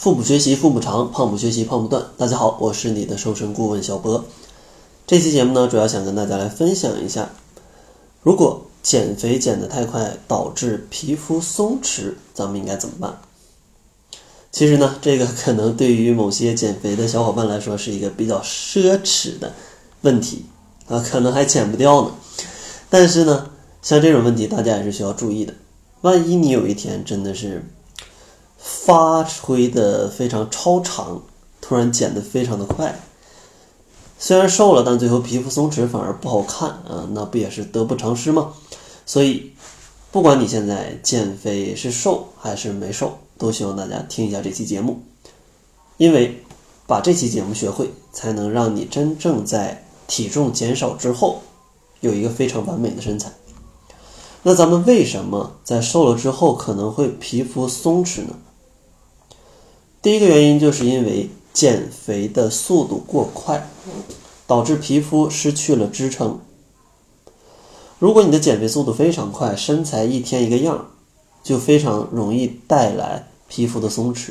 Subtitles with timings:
[0.00, 2.02] 腹部学习腹部长，胖不学习胖不断。
[2.16, 4.24] 大家好，我是你的瘦身顾问小波。
[5.06, 7.28] 这期节目呢，主要想跟大家来分享一下，
[8.22, 13.20] 如果减肥减得太快导致皮肤松弛，咱们应该怎么办？
[14.50, 19.52] 其实呢，这个可能对于某些减肥的小伙伴来说是一个比较奢侈的
[20.00, 20.46] 问题
[20.88, 22.12] 啊，可能还减不掉呢。
[22.88, 23.50] 但是呢，
[23.82, 25.52] 像这种问题，大家也是需要注意的。
[26.00, 27.62] 万一你有一天真的是
[28.62, 31.22] 发挥的非常超长，
[31.60, 33.00] 突然减的非常的快，
[34.18, 38.52] 虽然瘦了，但最后皮肤松弛反而不好看啊，那不也是得不偿失吗？
[39.06, 39.52] 所以，
[40.12, 45.00] 不管你现在减肥是瘦还是没瘦，都希望大家听一下这期节目，
[45.96, 46.44] 因为
[46.86, 51.42] 把这期节目学会，才能让你真正在体重减少之后，
[52.00, 53.32] 有一个非常完美的身材。
[54.42, 58.34] 那咱们为什么在瘦了之后可能会皮肤松弛呢？
[60.02, 63.68] 第一个原因就是因为减肥的速度过快，
[64.46, 66.40] 导致皮肤失去了支撑。
[67.98, 70.86] 如果你的减肥速度非常快，身材一天一个样，
[71.42, 74.30] 就非常容易带来皮肤的松弛。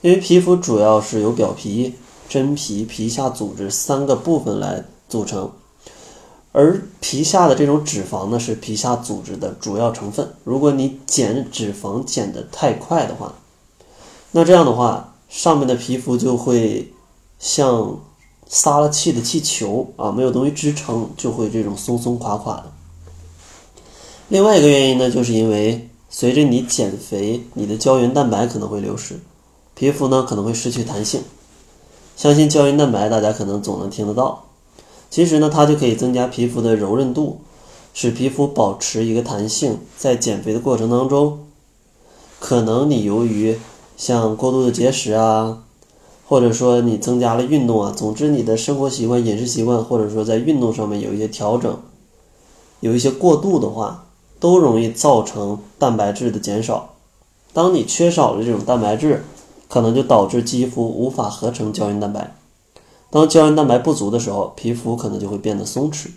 [0.00, 1.94] 因为皮肤主要是由表皮、
[2.28, 5.50] 真皮、皮下组织三个部分来组成。
[6.52, 10.34] 而皮下的这种脂肪呢，是皮下组织的主要成分。
[10.44, 13.34] 如果你减脂肪减得太快的话，
[14.32, 16.92] 那这样的话，上面的皮肤就会
[17.38, 18.00] 像
[18.46, 22.72] 撒了气的气球啊，没有东西支撑，就会这种松松垮垮的。
[24.28, 29.20] 另外一个原因呢，就是因为随着你减肥，你的胶原蛋白可能会流失，
[29.74, 31.22] 皮肤呢可能会失去弹性。
[32.16, 34.44] 相信胶原蛋白，大家可能总能听得到。
[35.10, 37.40] 其实呢，它就可以增加皮肤的柔韧度，
[37.92, 39.78] 使皮肤保持一个弹性。
[39.98, 41.40] 在减肥的过程当中，
[42.38, 43.58] 可能你由于
[44.02, 45.62] 像过度的节食啊，
[46.26, 51.78] 或者说你增加了运动啊，总之你的生活习惯、饮食习惯，或者说在运动上面有一些调整，
[52.80, 54.06] 有一些过度的话，
[54.40, 56.94] 都容易造成蛋白质的减少。
[57.52, 59.24] 当你缺少了这种蛋白质，
[59.68, 62.34] 可能就导致肌肤无法合成胶原蛋白。
[63.08, 66.08] 当胶原蛋白不足的时候，皮肤可能就会变得松弛。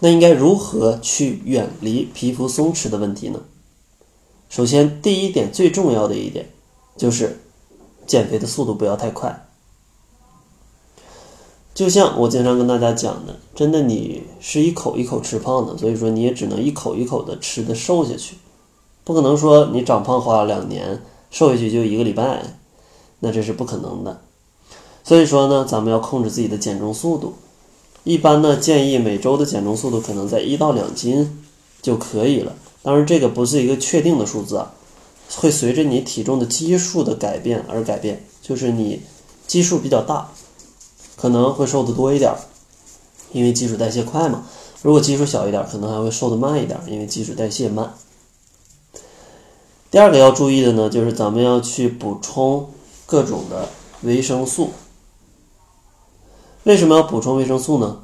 [0.00, 3.40] 那应该如何去远离皮肤松弛的问题呢？
[4.48, 6.48] 首先，第一点最重要的一点
[6.96, 7.40] 就是
[8.06, 9.42] 减肥的速度不要太快。
[11.74, 18.36] 就像我经常跟大家讲的，真的你是一口一口吃胖的，所以说你也只能一口一口的吃的瘦下去，
[19.04, 22.54] 不可能说你长胖花了两年，瘦下去就一个礼拜，
[23.20, 24.22] 那这是不可能的。
[25.04, 27.34] 所以说呢，咱们要控制自己的减重速度。
[28.04, 31.44] 一般呢，建议每周的减重速度可能在一到两斤
[31.82, 32.54] 就可以了。
[32.86, 34.70] 当然，这个不是一个确定的数字啊，
[35.34, 38.24] 会随着你体重的基数的改变而改变。
[38.40, 39.02] 就是你
[39.44, 40.30] 基数比较大，
[41.16, 42.32] 可能会瘦的多一点，
[43.32, 44.46] 因为基础代谢快嘛。
[44.82, 47.92] 如果基数小一点，可能还会瘦的慢一点，因为基础代谢慢。
[49.90, 52.70] 第二个要注意的呢，就是咱们要去补充
[53.04, 53.68] 各种的
[54.02, 54.70] 维生素。
[56.62, 58.02] 为什么要补充维生素呢？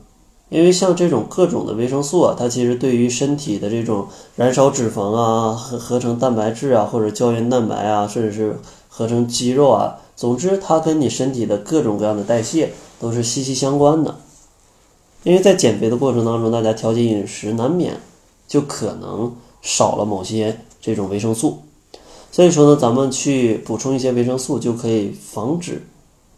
[0.53, 8.59] 因为像这种各种的维生素啊，它其实对于身体的这种燃烧脂肪啊、合合成蛋白质啊，或者胶原蛋白啊，甚至是
[8.91, 14.15] 合成肌肉啊，总之它跟你身体的各种各样的代谢都是息息相关的。
[15.23, 17.99] 因为在减肥的过程当中，大家调节饮食难免
[18.47, 21.63] 就可能少了某些这种维生素，
[22.31, 25.87] 所以说呢，咱们去补充一些维生素，就可以防止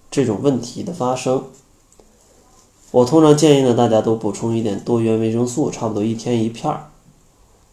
[0.08, 1.42] 这种问题的发生。
[2.94, 6.91] 我通常建议呢，大家都补充一点多元维生素，差不多一天一片儿，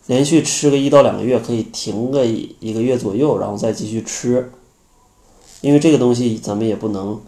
[0.08, 4.52] 连续吃个一到两个月，可以停个一个月左右，然后再继续吃。
[5.62, 7.22] 因为这个东西咱们也不能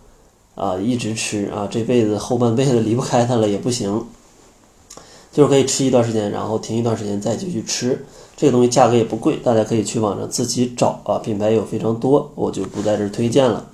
[0.55, 4.03] 啊一直吃啊，这辈子后半辈子离不开它了也不行。
[5.31, 8.03] 就是可以吃一段时间，然后停一段时间再继续吃。
[8.35, 13.67] 这个东西价格也不贵，大家可以去网上自己找啊，品牌有非常多，我就不在这儿推荐了。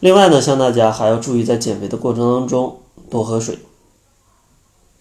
[0.00, 2.78] 另外呢，像大家还要注意，在减肥的过程当中
[3.12, 3.58] 多喝水，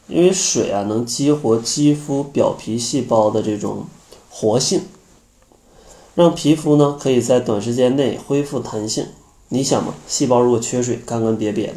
[0.10, 3.86] 因为水啊能激活肌肤表皮细胞的这种
[4.30, 4.82] 活性，
[6.14, 9.08] 让皮肤呢可以在短时间内恢复弹性。
[9.48, 11.76] 你想嘛，细胞如果缺水，干干瘪瘪的，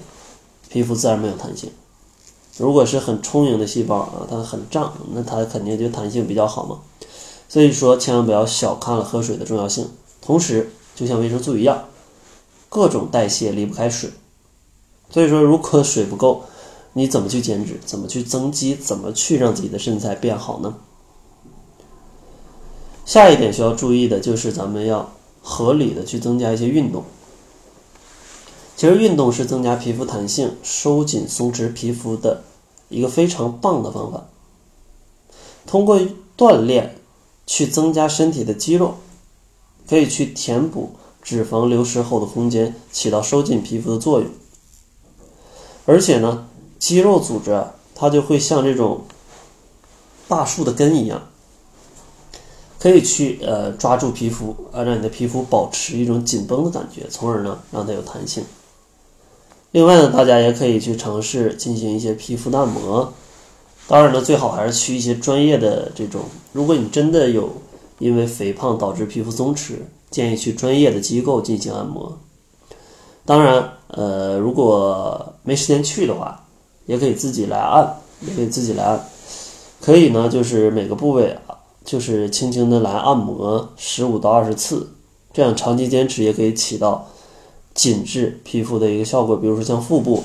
[0.69, 1.71] 皮肤自然没有弹性；
[2.57, 6.81] 如果是很充盈的细胞啊，它很胀，那它肯定就弹性比较好嘛。
[7.49, 9.89] 所以说，千万不要小看了喝水的重要性。
[10.21, 11.85] 同时，就像维生素一样。
[12.69, 14.11] 各种代谢离不开水，
[15.15, 16.43] 所以说如果水不够，
[16.95, 17.79] 你怎么去减脂？
[17.87, 18.75] 怎么去增肌？
[18.75, 20.75] 怎么去让自己的身材变好呢？
[23.07, 27.05] 下一点需要注意的就是咱们要合理的去增加一些运动。
[28.75, 32.43] 其实运动是增加皮肤弹性、收紧松弛皮肤的
[32.89, 34.25] 一个非常棒的方法。
[35.65, 36.01] 通过
[36.37, 36.97] 锻炼
[37.47, 38.97] 去增加身体的肌肉，
[39.89, 40.91] 可以去填补
[41.23, 44.29] 脂肪流失后的空间，起到收紧皮肤的作用。
[45.87, 46.47] 而且呢，
[46.79, 49.03] 肌肉组织啊，它就会像这种
[50.27, 51.23] 大树的根一样，
[52.79, 58.45] 可以去呃抓住皮肤啊，让你的皮肤保持一种紧绷的感觉，从而呢让它有弹性。
[59.73, 63.13] 另外呢，大家也可以去尝试进行一些皮肤的按摩。
[63.87, 66.23] 当然呢，最好还是去一些专业的这种。
[66.53, 67.51] 如果你真的有
[67.99, 69.75] 因为肥胖导致皮肤松弛，
[70.11, 72.19] 建议去专业的机构进行按摩。
[73.27, 76.45] 当然，呃，如果没时间去的话，
[76.87, 79.05] 也可以自己来按，也可以自己来按。
[79.81, 84.91] 可以呢，就是每个部位啊，就是轻轻的来按摩十五到二十次，
[85.33, 87.07] 这样长期坚持也可以起到
[87.75, 89.37] 紧致皮肤的一个效果。
[89.37, 90.23] 比如说像腹部。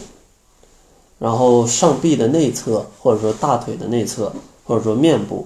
[1.17, 4.31] 然后上臂的内侧，或者说大腿的内侧，
[4.63, 5.45] 或者说面部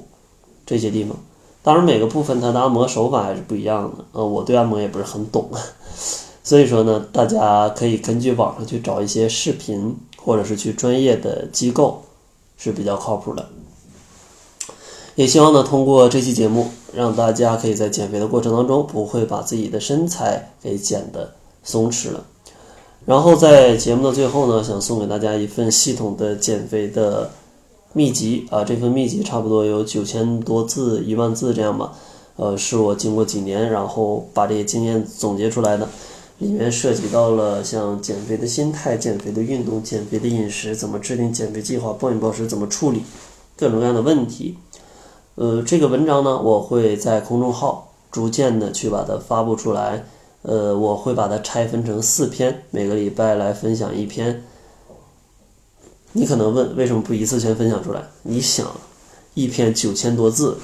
[0.68, 1.18] 这些地方，
[1.64, 4.06] 当然每个部分它的按摩手法还是不一样的。
[4.12, 5.50] 呃，我对按摩也不是很懂，
[6.44, 12.04] 所以说呢，大家可以根据网上去找一些视频，或者是去专业的机构
[12.57, 13.48] 是比较靠谱的。
[15.16, 22.25] 也希望呢，通过这期节目，让大家可以在减肥的过程当中，不会把自己的身材给减得松弛了。
[23.06, 27.30] 然后在节目的最后呢，想送给大家一份系统的减肥的
[27.94, 31.94] 秘籍啊，这份秘籍差不多有九千多字、一万字这样吧，
[32.38, 35.88] 呃，是我经过几年，然后把这些经验总结出来的，
[36.39, 43.03] 里面涉及到了像减肥的心态、减肥的运动、减肥的饮食、怎么制定减肥计划、暴饮暴食怎么处理
[43.56, 44.57] 各种各样的问题，
[45.35, 50.06] 呃，这个文章呢，我会在公众号逐渐的去把它发布出来。
[50.45, 54.44] 呃，我会把它拆分成四篇，每个礼拜来分享一篇。
[56.12, 58.03] 你可能问，为什么不一次全分享出来？
[58.24, 58.69] 你想，
[59.35, 60.57] 一篇九千多字，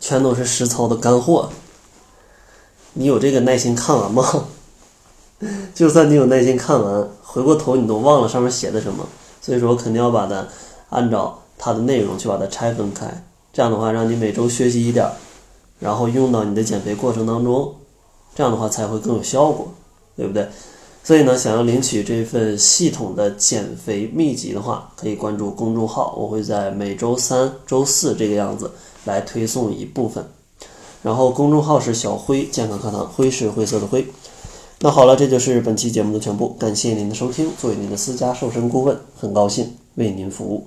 [0.00, 1.50] 全都是实操的干货，
[2.94, 4.46] 你有这个耐心看完吗？
[5.74, 9.06] 就算你有耐心看完，回过头你都忘了上面写的什么。
[9.42, 10.46] 所以说，我肯定要把它
[10.88, 15.06] 按照它的内容去把它拆分开，这样的话，让你每周学习一点，
[15.78, 17.74] 然后用到你的减肥过程当中。
[18.34, 19.72] 这样的话才会更有效果，
[20.16, 20.48] 对不对？
[21.04, 28.70] 所以呢，想要领取这份系统的减肥秘籍的话，可以关注公众号，我会在每周三、周四这个样子
[29.04, 30.24] 来推送一部分。
[31.04, 34.06] 然后公众号是小辉健康课堂，辉是灰色的灰。
[34.80, 37.50] 那好了，这就是本期节目的全部，感谢您的收听。
[37.60, 40.66] 作为您的私家瘦身顾问，很高兴为您服务。